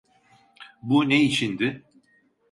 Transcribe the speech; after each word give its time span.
Bu 0.81 1.09
ne 1.09 1.21
içindi? 1.21 1.83